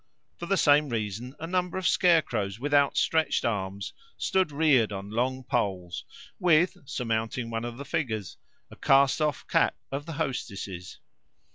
For 0.39 0.47
the 0.47 0.57
same 0.57 0.89
reason 0.89 1.35
a 1.39 1.45
number 1.45 1.77
of 1.77 1.87
scarecrows 1.87 2.59
with 2.59 2.73
outstretched 2.73 3.45
arms 3.45 3.93
stood 4.17 4.51
reared 4.51 4.91
on 4.91 5.11
long 5.11 5.43
poles, 5.43 6.05
with, 6.39 6.75
surmounting 6.85 7.51
one 7.51 7.65
of 7.65 7.77
the 7.77 7.85
figures, 7.85 8.37
a 8.71 8.75
cast 8.75 9.21
off 9.21 9.45
cap 9.47 9.75
of 9.91 10.07
the 10.07 10.13
hostess's. 10.13 10.97